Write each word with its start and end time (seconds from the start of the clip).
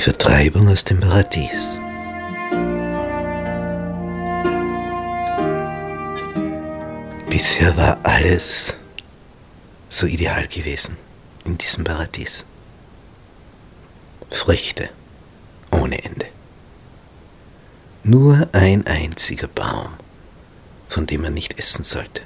Die 0.00 0.04
Vertreibung 0.04 0.66
aus 0.66 0.82
dem 0.82 0.98
Paradies. 0.98 1.78
Bisher 7.28 7.76
war 7.76 7.98
alles 8.02 8.78
so 9.90 10.06
ideal 10.06 10.48
gewesen 10.48 10.96
in 11.44 11.58
diesem 11.58 11.84
Paradies. 11.84 12.46
Früchte 14.30 14.88
ohne 15.70 16.02
Ende. 16.02 16.24
Nur 18.02 18.48
ein 18.52 18.86
einziger 18.86 19.48
Baum, 19.48 19.90
von 20.88 21.06
dem 21.06 21.20
man 21.20 21.34
nicht 21.34 21.58
essen 21.58 21.84
sollte. 21.84 22.22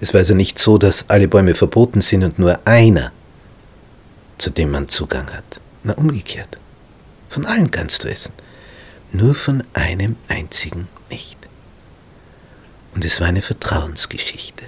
Es 0.00 0.12
war 0.12 0.18
also 0.18 0.34
nicht 0.34 0.58
so, 0.58 0.76
dass 0.76 1.08
alle 1.08 1.28
Bäume 1.28 1.54
verboten 1.54 2.00
sind 2.00 2.24
und 2.24 2.40
nur 2.40 2.58
einer, 2.64 3.12
zu 4.38 4.50
dem 4.50 4.72
man 4.72 4.88
Zugang 4.88 5.32
hat. 5.32 5.60
Na, 5.86 5.94
umgekehrt. 5.94 6.58
Von 7.28 7.46
allen 7.46 7.70
kannst 7.70 8.02
du 8.02 8.08
essen, 8.08 8.32
nur 9.12 9.36
von 9.36 9.62
einem 9.72 10.16
einzigen 10.26 10.88
nicht. 11.10 11.38
Und 12.92 13.04
es 13.04 13.20
war 13.20 13.28
eine 13.28 13.40
Vertrauensgeschichte. 13.40 14.64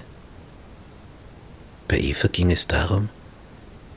Bei 1.88 1.98
Eva 1.98 2.28
ging 2.28 2.52
es 2.52 2.68
darum, 2.68 3.08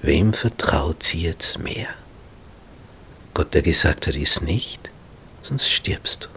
wem 0.01 0.33
vertraut 0.33 1.03
sie 1.03 1.21
jetzt 1.21 1.59
mehr? 1.59 1.89
Gott, 3.35 3.53
der 3.53 3.61
gesagt 3.61 4.07
hat, 4.07 4.15
iss 4.15 4.41
nicht, 4.41 4.89
sonst 5.43 5.69
stirbst 5.69 6.23
du. 6.23 6.27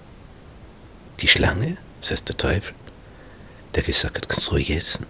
Die 1.22 1.28
Schlange, 1.28 1.78
das 2.02 2.10
heißt 2.10 2.28
der 2.28 2.36
Teufel, 2.36 2.74
der 3.74 3.84
gesagt 3.84 4.18
hat, 4.18 4.28
kannst 4.28 4.52
ruhig 4.52 4.68
essen. 4.68 5.06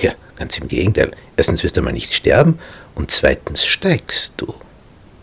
Ja, 0.00 0.14
ganz 0.38 0.56
im 0.58 0.68
Gegenteil. 0.68 1.10
Erstens 1.36 1.62
wirst 1.62 1.76
du 1.76 1.82
mal 1.82 1.92
nicht 1.92 2.14
sterben 2.14 2.58
und 2.94 3.10
zweitens 3.10 3.64
steigst 3.64 4.34
du 4.38 4.54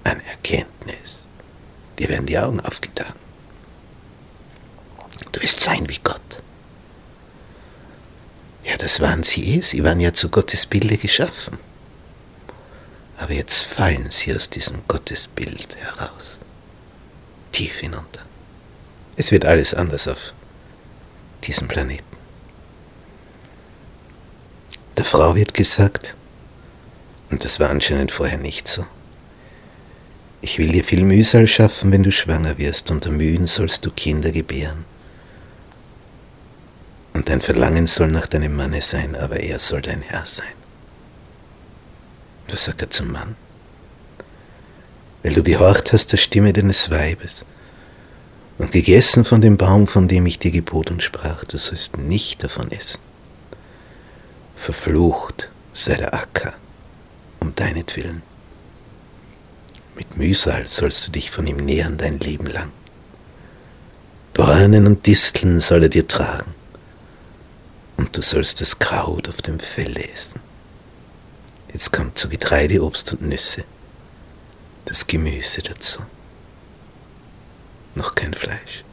an 0.04 0.20
Erkenntnis. 0.22 1.26
Dir 1.98 2.10
werden 2.10 2.26
die 2.26 2.38
Augen 2.38 2.60
aufgetan. 2.60 3.14
Du 5.32 5.42
wirst 5.42 5.62
sein 5.62 5.88
wie 5.90 6.00
Gott. 6.04 6.42
Ja, 8.64 8.76
das 8.78 9.00
waren 9.00 9.24
sie 9.24 9.56
eh. 9.56 9.62
Sie 9.62 9.84
waren 9.84 10.00
ja 10.00 10.14
zu 10.14 10.30
Gottes 10.30 10.66
Bilde 10.66 10.98
geschaffen. 10.98 11.58
Aber 13.18 13.34
jetzt 13.34 13.64
fallen 13.64 14.10
sie 14.10 14.36
aus 14.36 14.50
diesem 14.50 14.82
Gottesbild 14.88 15.76
heraus. 15.78 16.40
Tief 17.52 17.80
hinunter. 17.80 18.22
Es 19.16 19.32
wird 19.32 19.46
alles 19.46 19.74
anders 19.74 20.08
auf 20.08 20.34
diesem 21.44 21.68
Planeten. 21.68 22.04
Der 24.98 25.06
Frau 25.06 25.36
wird 25.36 25.54
gesagt, 25.54 26.16
und 27.30 27.44
das 27.44 27.60
war 27.60 27.70
anscheinend 27.70 28.12
vorher 28.12 28.38
nicht 28.38 28.68
so, 28.68 28.86
ich 30.42 30.60
will 30.60 30.72
dir 30.72 30.84
viel 30.84 31.04
Mühsal 31.04 31.48
schaffen, 31.48 31.92
wenn 31.92 32.04
du 32.04 32.12
schwanger 32.12 32.60
wirst, 32.60 32.92
unter 32.92 33.10
Mühen 33.10 33.48
sollst 33.48 33.84
du 33.84 33.90
Kinder 33.90 34.32
gebären. 34.32 34.86
Und 37.14 37.30
dein 37.30 37.42
Verlangen 37.42 37.88
soll 37.88 38.10
nach 38.10 38.28
deinem 38.28 38.56
Manne 38.56 38.82
sein, 38.82 39.16
aber 39.16 39.40
er 39.40 39.58
soll 39.58 39.82
dein 39.82 40.04
Herr 40.04 40.26
sein. 40.26 40.54
Was 42.48 42.66
sagt 42.66 42.84
er 42.84 42.92
zum 42.92 43.12
Mann? 43.12 43.36
Weil 45.24 45.34
du 45.34 45.42
gehorcht 45.42 45.92
hast 45.94 46.12
der 46.12 46.18
Stimme 46.18 46.54
deines 46.54 46.92
Weibes 46.92 47.44
und 48.60 48.72
gegessen 48.72 49.26
von 49.26 49.42
dem 49.42 49.58
Baum, 49.58 49.88
von 49.88 50.08
dem 50.08 50.28
ich 50.28 50.38
dir 50.38 50.52
gebot 50.52 50.92
und 50.92 51.02
sprach, 51.02 51.44
du 51.46 51.58
sollst 51.58 51.98
nicht 51.98 52.44
davon 52.44 52.72
essen. 52.72 53.00
Verflucht 54.56 55.50
sei 55.74 55.96
der 55.96 56.14
Acker 56.14 56.54
um 57.40 57.54
deinetwillen. 57.56 58.24
Mit 59.96 60.18
Mühsal 60.18 60.68
sollst 60.68 61.08
du 61.08 61.12
dich 61.12 61.32
von 61.32 61.48
ihm 61.48 61.58
nähern 61.58 61.98
dein 61.98 62.20
Leben 62.20 62.48
lang. 62.48 62.72
Dornen 64.34 64.88
und 64.88 65.06
Disteln 65.06 65.60
soll 65.60 65.84
er 65.84 65.90
dir 65.90 66.08
tragen, 66.08 66.54
und 67.96 68.18
du 68.18 68.22
sollst 68.22 68.60
das 68.60 68.80
Kraut 68.80 69.30
auf 69.30 69.42
dem 69.42 69.60
Felle 69.60 70.08
essen. 70.12 70.42
Jetzt 71.72 71.94
kommt 71.94 72.18
zu 72.18 72.28
Getreide, 72.28 72.84
Obst 72.84 73.14
und 73.14 73.22
Nüsse 73.22 73.64
das 74.86 75.08
Gemüse 75.08 75.62
dazu 75.62 76.02
noch 77.96 78.14
kein 78.14 78.34
Fleisch. 78.34 78.84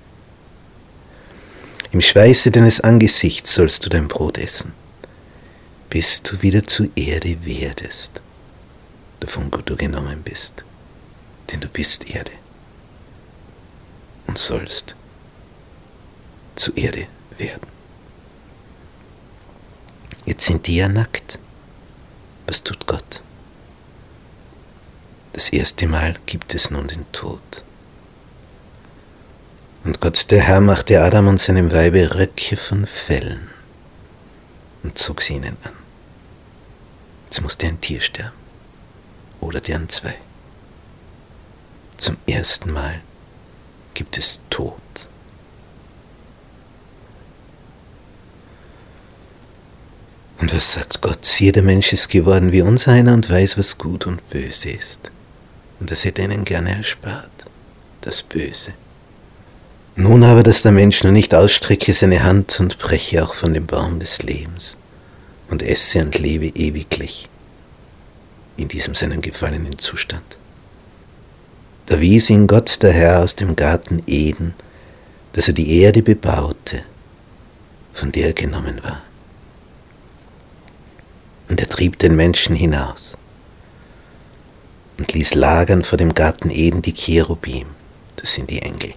Im 1.91 2.01
Schweiße 2.01 2.51
deines 2.51 2.81
Angesichts 2.81 3.55
sollst 3.55 3.85
du 3.85 3.91
dein 3.91 4.09
Brot 4.09 4.39
essen, 4.39 4.73
bis 5.93 6.23
du 6.23 6.41
wieder 6.41 6.65
zur 6.65 6.89
Erde 6.97 7.37
werdest, 7.45 8.23
davon 9.21 9.51
du 9.51 9.77
genommen 9.77 10.23
bist, 10.23 10.65
denn 11.51 11.61
du 11.61 11.69
bist 11.69 12.09
Erde 12.09 12.31
und 14.27 14.39
sollst 14.39 14.97
zur 16.57 16.75
Erde 16.79 17.09
werden. 17.37 17.67
Jetzt 20.25 20.47
sind 20.47 20.67
die 20.67 20.77
ja 20.77 20.89
nackt. 20.89 21.39
Was 22.47 22.63
tut 22.63 22.87
Gott? 22.87 23.21
Das 25.35 25.51
erste 25.51 25.87
Mal 25.89 26.15
gibt 26.25 26.55
es 26.55 26.71
nun 26.71 26.89
den 26.89 27.05
Tod. 27.13 27.65
Und 29.85 30.01
Gott 30.01 30.31
der 30.31 30.41
Herr 30.41 30.63
machte 30.63 31.03
Adam 31.03 31.27
und 31.27 31.39
seinem 31.39 31.71
Weibe 31.71 32.15
Röcke 32.15 32.57
von 32.57 32.87
Fellen 32.87 33.51
und 34.85 34.97
zog 34.97 35.21
sie 35.21 35.35
ihnen 35.35 35.59
an. 35.65 35.82
Musste 37.43 37.67
ein 37.67 37.81
Tier 37.81 38.01
sterben. 38.01 38.37
Oder 39.41 39.61
deren 39.61 39.89
zwei. 39.89 40.15
Zum 41.97 42.17
ersten 42.27 42.73
Mal 42.73 43.01
gibt 43.95 44.17
es 44.17 44.41
Tod. 44.49 44.75
Und 50.39 50.55
was 50.55 50.73
sagt 50.73 51.01
Gott? 51.01 51.25
Siehe, 51.25 51.53
der 51.53 51.63
Mensch 51.63 51.93
ist 51.93 52.09
geworden 52.09 52.53
wie 52.53 52.63
uns 52.63 52.87
einer 52.89 53.13
und 53.13 53.29
weiß, 53.29 53.59
was 53.59 53.79
gut 53.79 54.07
und 54.07 54.29
böse 54.31 54.71
ist. 54.71 55.11
Und 55.81 55.91
das 55.91 56.05
hätte 56.05 56.23
ihnen 56.23 56.45
gerne 56.45 56.77
erspart, 56.77 57.31
das 58.01 58.23
Böse. 58.23 58.75
Nun 59.97 60.23
aber, 60.23 60.43
dass 60.43 60.63
der 60.63 60.73
Mensch 60.73 61.03
nur 61.03 61.13
nicht 61.13 61.35
ausstrecke 61.35 61.93
seine 61.93 62.23
Hand 62.23 62.59
und 62.61 62.79
breche 62.79 63.23
auch 63.23 63.35
von 63.35 63.53
dem 63.53 63.67
Baum 63.67 63.99
des 63.99 64.23
Lebens 64.23 64.79
und 65.49 65.63
esse 65.63 66.01
und 66.01 66.19
lebe 66.19 66.47
ewiglich 66.47 67.29
in 68.57 68.69
diesem 68.69 68.95
seinem 68.95 69.21
gefallenen 69.21 69.79
Zustand. 69.79 70.37
Da 71.87 72.01
wies 72.01 72.31
ihn 72.31 72.47
Gott 72.47 72.83
der 72.83 72.93
Herr 72.93 73.23
aus 73.23 73.37
dem 73.37 73.57
Garten 73.57 74.03
Eden, 74.07 74.55
dass 75.33 75.49
er 75.49 75.55
die 75.55 75.81
Erde 75.81 76.03
bebaute, 76.03 76.83
von 77.93 78.13
der 78.13 78.29
er 78.29 78.33
genommen 78.33 78.83
war. 78.83 79.03
Und 81.49 81.61
er 81.61 81.69
trieb 81.69 81.99
den 81.99 82.17
Menschen 82.17 82.55
hinaus 82.55 83.17
und 84.99 85.13
ließ 85.13 85.35
lagern 85.35 85.83
vor 85.83 85.99
dem 85.99 86.15
Garten 86.15 86.51
Eden 86.51 86.83
die 86.83 86.95
Cherubim, 86.95 87.67
das 88.17 88.35
sind 88.35 88.51
die 88.51 88.63
Engel 88.63 88.95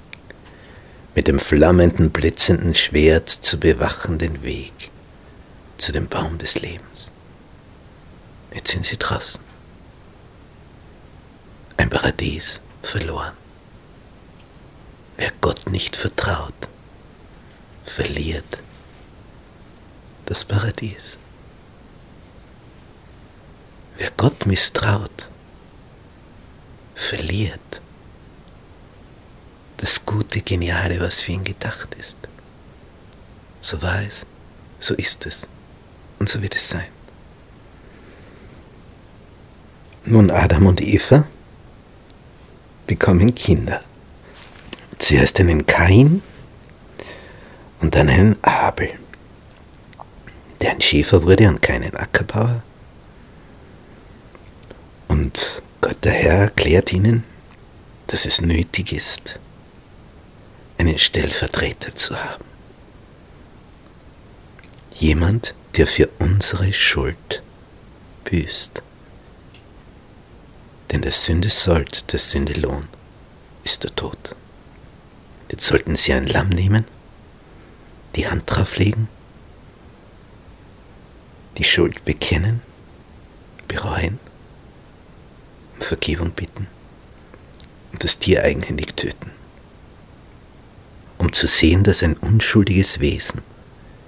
mit 1.15 1.29
dem 1.29 1.39
flammenden, 1.39 2.11
blitzenden 2.11 2.75
Schwert 2.75 3.29
zu 3.29 3.57
bewachen 3.57 4.19
den 4.19 4.43
Weg 4.43 4.91
zu 5.77 5.93
dem 5.93 6.07
Baum 6.07 6.37
des 6.37 6.59
Lebens. 6.59 7.11
Jetzt 8.55 8.71
sind 8.71 8.85
sie 8.85 8.97
draußen. 8.97 9.41
Ein 11.75 11.89
Paradies 11.89 12.61
verloren. 12.81 13.33
Wer 15.17 15.31
Gott 15.41 15.67
nicht 15.69 15.97
vertraut, 15.97 16.53
verliert 17.83 18.59
das 20.25 20.45
Paradies. 20.45 21.19
Wer 23.97 24.11
Gott 24.11 24.45
misstraut, 24.45 25.27
verliert 26.95 27.81
das 29.77 30.05
Gute, 30.05 30.41
Geniale, 30.41 30.99
was 31.01 31.21
für 31.21 31.33
ihn 31.33 31.43
gedacht 31.43 31.93
ist. 31.95 32.17
So 33.59 33.81
war 33.81 34.01
es, 34.01 34.25
so 34.79 34.93
ist 34.95 35.25
es 35.25 35.47
und 36.19 36.29
so 36.29 36.41
wird 36.41 36.55
es 36.55 36.69
sein. 36.69 36.94
Nun, 40.07 40.29
Adam 40.29 40.67
und 40.67 40.81
Eva 40.81 41.25
bekommen 42.85 43.33
Kinder. 43.33 43.81
Zuerst 44.99 45.39
einen 45.39 45.65
Kain 45.65 46.21
und 47.81 47.95
dann 47.95 48.09
einen 48.09 48.37
Abel, 48.43 48.91
der 50.61 50.71
ein 50.71 50.81
Schäfer 50.81 51.23
wurde 51.23 51.49
und 51.49 51.63
keinen 51.63 51.95
Ackerbauer. 51.95 52.61
Und 55.07 55.63
Gott 55.81 55.97
der 56.03 56.11
Herr 56.11 56.37
erklärt 56.41 56.93
ihnen, 56.93 57.23
dass 58.05 58.25
es 58.27 58.41
nötig 58.41 58.93
ist, 58.93 59.39
einen 60.77 60.99
Stellvertreter 60.99 61.95
zu 61.95 62.15
haben. 62.15 62.45
Jemand, 64.93 65.55
der 65.77 65.87
für 65.87 66.09
unsere 66.19 66.71
Schuld 66.73 67.41
büßt, 68.25 68.83
Denn 70.91 71.01
der 71.01 71.11
Sünde 71.11 71.49
Sold, 71.49 72.11
der 72.13 72.19
Sünde 72.19 72.53
Lohn, 72.53 72.87
ist 73.63 73.83
der 73.83 73.95
Tod. 73.95 74.35
Jetzt 75.49 75.65
sollten 75.65 75.95
Sie 75.95 76.13
ein 76.13 76.27
Lamm 76.27 76.49
nehmen, 76.49 76.85
die 78.15 78.27
Hand 78.27 78.43
drauflegen, 78.45 79.07
die 81.57 81.63
Schuld 81.63 82.03
bekennen, 82.05 82.61
bereuen, 83.67 84.19
um 85.75 85.81
Vergebung 85.81 86.31
bitten 86.31 86.67
und 87.91 88.03
das 88.03 88.19
Tier 88.19 88.43
eigenhändig 88.43 88.95
töten, 88.95 89.31
um 91.17 91.31
zu 91.31 91.47
sehen, 91.47 91.83
dass 91.83 92.03
ein 92.03 92.17
unschuldiges 92.17 92.99
Wesen 92.99 93.41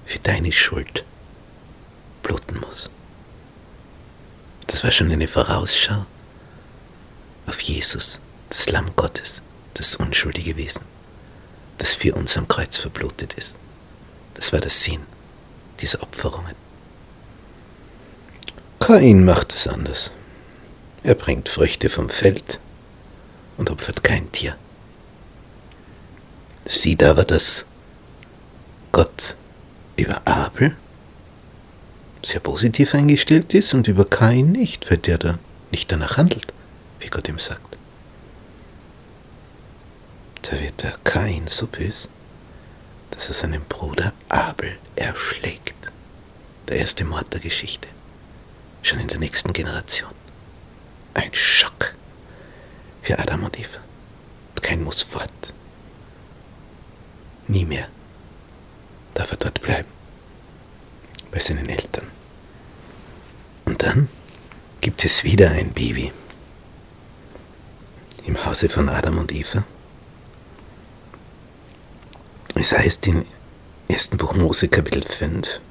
für 0.06 0.20
deine 0.20 0.52
Schuld 0.52 1.06
bluten 2.24 2.60
muss. 2.60 2.90
Das 4.68 4.84
war 4.84 4.92
schon 4.92 5.12
eine 5.12 5.28
Vorausschau 5.28 6.06
auf 7.48 7.60
Jesus, 7.62 8.20
das 8.50 8.70
Lamm 8.70 8.96
Gottes, 8.96 9.42
das 9.74 9.96
unschuldige 9.96 10.58
Wesen, 10.58 10.84
das 11.78 11.96
für 11.96 12.14
uns 12.16 12.38
am 12.38 12.48
Kreuz 12.48 12.78
verblutet 12.78 13.34
ist. 13.34 13.56
Das 14.36 14.54
war 14.54 14.60
der 14.60 14.70
Sinn 14.70 15.02
dieser 15.80 16.04
Opferungen. 16.04 16.56
Kain 18.80 19.26
macht 19.26 19.54
es 19.54 19.68
anders. 19.68 20.12
Er 21.04 21.16
bringt 21.16 21.50
Früchte 21.50 21.90
vom 21.90 22.10
Feld 22.10 22.60
und 23.58 23.70
opfert 23.70 24.04
kein 24.04 24.32
Tier. 24.32 24.56
Sieht 26.66 27.04
aber, 27.04 27.24
dass 27.24 27.66
Gott 28.92 29.36
über 29.96 30.22
Abel 30.26 30.76
sehr 32.24 32.40
positiv 32.40 32.94
eingestellt 32.94 33.54
ist 33.54 33.74
und 33.74 33.88
über 33.88 34.06
Kain 34.06 34.52
nicht, 34.52 34.90
weil 34.90 34.98
der 34.98 35.18
da 35.18 35.40
nicht 35.72 35.92
danach 35.92 36.18
handelt, 36.18 36.54
wie 37.00 37.08
Gott 37.08 37.28
ihm 37.28 37.40
sagt. 37.40 37.78
Da 40.44 40.60
wird 40.60 40.84
der 40.84 40.98
Kain 41.04 41.48
so 41.48 41.68
böse, 41.68 42.10
dass 43.12 43.28
er 43.30 43.36
seinen 43.36 43.62
Bruder 43.66 44.14
Abel 44.30 44.78
erschlägt. 44.96 45.92
Der 46.68 46.78
erste 46.78 47.06
Mord 47.06 47.34
der 47.34 47.40
Geschichte. 47.40 47.88
Schon 48.82 49.00
in 49.00 49.08
der 49.08 49.20
nächsten 49.20 49.54
Generation. 49.54 50.14
Ein 51.14 51.34
Schock 51.34 51.96
für 53.02 53.18
Adam 53.20 53.44
und 53.46 53.60
Eva. 53.60 53.80
Und 54.50 54.64
kein 54.64 54.84
muss 54.84 55.02
fort. 55.02 55.32
Nie 57.48 57.66
mehr 57.66 57.88
darf 59.14 59.32
er 59.32 59.38
dort 59.38 59.62
bleiben. 59.62 59.90
Bei 61.32 61.40
seinen 61.40 61.68
Eltern. 61.70 62.08
Und 63.66 63.84
dann 63.84 64.10
gibt 64.80 65.04
es 65.04 65.24
wieder 65.24 65.52
ein 65.52 65.74
Baby. 65.74 66.12
Im 68.28 68.46
Hause 68.46 68.68
von 68.68 68.90
Adam 68.90 69.20
und 69.20 69.32
Eva. 69.32 69.64
Es 72.56 72.74
heißt 72.74 73.08
im 73.08 73.26
ersten 73.88 74.18
Buch 74.18 74.36
Mose 74.36 74.68
Kapitel 74.68 75.02
5. 75.02 75.62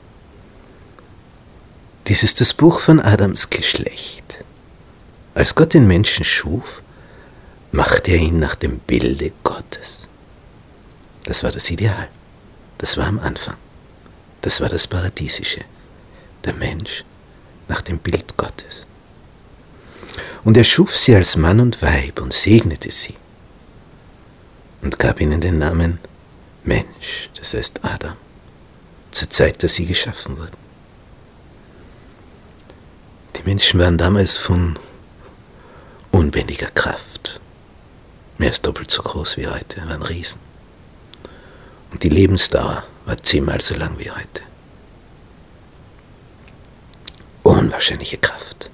Dies 2.06 2.22
ist 2.22 2.40
das 2.40 2.54
Buch 2.54 2.80
von 2.80 2.98
Adams 2.98 3.50
Geschlecht. 3.50 4.38
Als 5.34 5.54
Gott 5.54 5.74
den 5.74 5.86
Menschen 5.86 6.24
schuf, 6.24 6.82
machte 7.72 8.12
er 8.12 8.18
ihn 8.18 8.38
nach 8.38 8.54
dem 8.54 8.78
Bilde 8.78 9.32
Gottes. 9.44 10.08
Das 11.24 11.42
war 11.42 11.50
das 11.50 11.70
Ideal. 11.70 12.08
Das 12.78 12.96
war 12.96 13.06
am 13.06 13.18
Anfang. 13.18 13.56
Das 14.40 14.62
war 14.62 14.70
das 14.70 14.86
Paradiesische. 14.86 15.60
Der 16.46 16.54
Mensch 16.54 17.04
nach 17.68 17.82
dem 17.82 17.98
Bild 17.98 18.34
Gottes. 18.38 18.86
Und 20.44 20.56
er 20.56 20.64
schuf 20.64 20.96
sie 20.96 21.14
als 21.14 21.36
Mann 21.36 21.60
und 21.60 21.82
Weib 21.82 22.20
und 22.20 22.32
segnete 22.32 22.90
sie 22.90 23.14
und 24.82 24.98
gab 24.98 25.20
ihnen 25.20 25.40
den 25.40 25.58
Namen 25.58 25.98
Mensch, 26.62 27.30
das 27.38 27.54
heißt 27.54 27.84
Adam, 27.84 28.16
zur 29.10 29.30
Zeit, 29.30 29.62
dass 29.62 29.74
sie 29.74 29.86
geschaffen 29.86 30.38
wurden. 30.38 30.56
Die 33.36 33.42
Menschen 33.42 33.80
waren 33.80 33.98
damals 33.98 34.36
von 34.36 34.78
unbändiger 36.10 36.70
Kraft, 36.70 37.40
mehr 38.38 38.50
als 38.50 38.62
doppelt 38.62 38.90
so 38.90 39.02
groß 39.02 39.36
wie 39.36 39.46
heute, 39.46 39.86
waren 39.88 40.02
Riesen. 40.02 40.40
Und 41.90 42.02
die 42.02 42.08
Lebensdauer 42.08 42.84
war 43.04 43.22
zehnmal 43.22 43.60
so 43.60 43.74
lang 43.74 43.98
wie 43.98 44.10
heute. 44.10 44.42
Unwahrscheinliche 47.42 48.18
Kraft. 48.18 48.70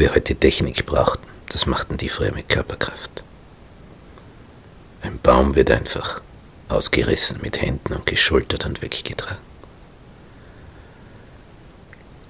Wir 0.00 0.14
heute 0.14 0.34
Technik 0.34 0.86
brauchten, 0.86 1.26
das 1.50 1.66
machten 1.66 1.98
die 1.98 2.08
früher 2.08 2.32
mit 2.32 2.48
Körperkraft. 2.48 3.22
Ein 5.02 5.18
Baum 5.18 5.56
wird 5.56 5.70
einfach 5.70 6.22
ausgerissen 6.70 7.40
mit 7.42 7.60
Händen 7.60 7.92
und 7.92 8.06
geschultert 8.06 8.64
und 8.64 8.80
weggetragen. 8.80 9.44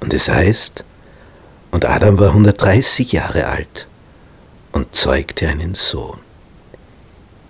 Und 0.00 0.12
es 0.12 0.28
heißt, 0.28 0.82
und 1.70 1.84
Adam 1.84 2.18
war 2.18 2.30
130 2.30 3.12
Jahre 3.12 3.46
alt 3.46 3.86
und 4.72 4.92
zeugte 4.92 5.46
einen 5.46 5.76
Sohn, 5.76 6.18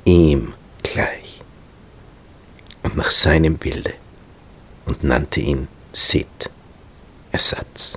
ihm 0.04 0.52
gleich 0.82 1.40
und 2.82 2.94
nach 2.94 3.10
seinem 3.10 3.56
Bilde 3.56 3.94
und 4.84 5.02
nannte 5.02 5.40
ihn 5.40 5.66
Seth, 5.94 6.50
Ersatz. 7.32 7.96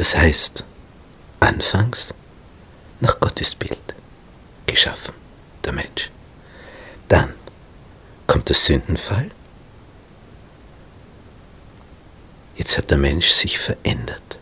Das 0.00 0.16
heißt, 0.16 0.64
anfangs 1.40 2.14
nach 3.00 3.20
Gottes 3.20 3.54
Bild 3.54 3.94
geschaffen 4.64 5.12
der 5.62 5.72
Mensch. 5.72 6.10
Dann 7.08 7.34
kommt 8.26 8.48
der 8.48 8.56
Sündenfall. 8.56 9.30
Jetzt 12.56 12.78
hat 12.78 12.90
der 12.90 12.96
Mensch 12.96 13.28
sich 13.28 13.58
verändert. 13.58 14.38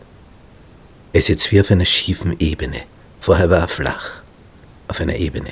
Er 1.11 1.19
ist 1.19 1.27
jetzt 1.27 1.51
wie 1.51 1.59
auf 1.59 1.69
einer 1.71 1.83
schiefen 1.83 2.39
Ebene. 2.39 2.83
Vorher 3.19 3.49
war 3.49 3.59
er 3.59 3.67
flach, 3.67 4.21
auf 4.87 5.01
einer 5.01 5.17
Ebene. 5.17 5.51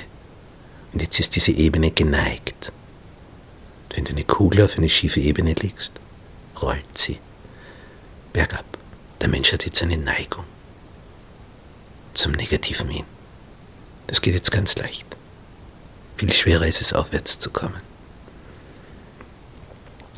Und 0.94 1.02
jetzt 1.02 1.20
ist 1.20 1.36
diese 1.36 1.52
Ebene 1.52 1.90
geneigt. 1.90 2.72
Wenn 3.90 4.06
du 4.06 4.12
eine 4.12 4.24
Kugel 4.24 4.62
auf 4.62 4.78
eine 4.78 4.88
schiefe 4.88 5.20
Ebene 5.20 5.52
legst, 5.52 5.92
rollt 6.62 6.96
sie 6.96 7.18
bergab. 8.32 8.77
Der 9.20 9.28
Mensch 9.28 9.52
hat 9.52 9.64
jetzt 9.64 9.82
eine 9.82 9.96
Neigung 9.96 10.44
zum 12.14 12.32
Negativen 12.32 12.88
hin. 12.88 13.04
Das 14.06 14.22
geht 14.22 14.34
jetzt 14.34 14.50
ganz 14.50 14.76
leicht. 14.76 15.06
Viel 16.16 16.32
schwerer 16.32 16.66
ist 16.66 16.80
es, 16.80 16.92
aufwärts 16.92 17.38
zu 17.38 17.50
kommen. 17.50 17.80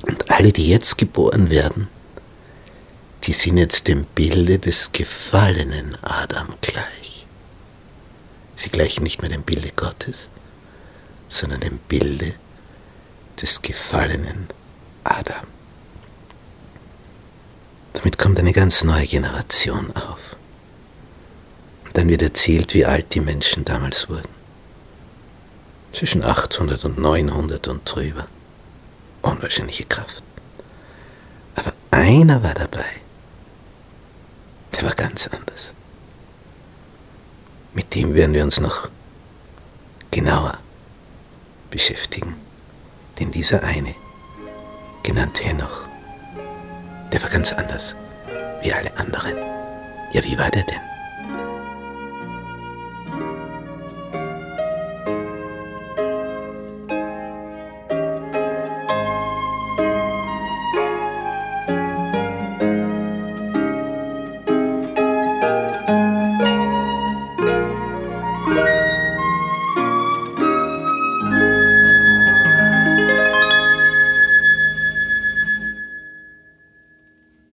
Und 0.02 0.30
alle, 0.30 0.52
die 0.52 0.68
jetzt 0.68 0.96
geboren 0.96 1.50
werden, 1.50 1.88
die 3.24 3.32
sind 3.32 3.58
jetzt 3.58 3.88
dem 3.88 4.04
Bilde 4.04 4.58
des 4.58 4.92
gefallenen 4.92 5.96
Adam 6.02 6.54
gleich. 6.62 7.26
Sie 8.56 8.70
gleichen 8.70 9.04
nicht 9.04 9.20
mehr 9.20 9.30
dem 9.30 9.42
Bilde 9.42 9.70
Gottes, 9.76 10.30
sondern 11.28 11.60
dem 11.60 11.78
Bilde 11.78 12.34
des 13.40 13.60
gefallenen 13.60 14.48
Adam. 15.04 15.46
Damit 17.94 18.18
kommt 18.18 18.38
eine 18.38 18.52
ganz 18.52 18.84
neue 18.84 19.06
Generation 19.06 19.94
auf. 19.96 20.36
Und 21.86 21.96
dann 21.96 22.08
wird 22.08 22.22
erzählt, 22.22 22.72
wie 22.74 22.86
alt 22.86 23.14
die 23.14 23.20
Menschen 23.20 23.64
damals 23.64 24.08
wurden 24.08 24.40
zwischen 25.92 26.22
800 26.22 26.84
und 26.84 26.98
900 26.98 27.68
und 27.68 27.84
drüber. 27.84 28.26
Unwahrscheinliche 29.22 29.84
Kraft. 29.84 30.24
Aber 31.56 31.72
einer 31.90 32.42
war 32.42 32.54
dabei, 32.54 32.86
der 34.74 34.84
war 34.84 34.94
ganz 34.94 35.26
anders. 35.28 35.74
Mit 37.74 37.94
dem 37.94 38.14
werden 38.14 38.34
wir 38.34 38.44
uns 38.44 38.60
noch 38.60 38.88
genauer 40.10 40.58
beschäftigen. 41.70 42.34
Denn 43.18 43.30
dieser 43.30 43.62
eine, 43.62 43.94
genannt 45.02 45.44
Henoch, 45.44 45.88
der 47.12 47.22
war 47.22 47.30
ganz 47.30 47.52
anders 47.52 47.96
wie 48.62 48.72
alle 48.72 48.94
anderen. 48.96 49.36
Ja, 50.12 50.22
wie 50.24 50.38
war 50.38 50.50
der 50.50 50.64
denn? 50.64 50.89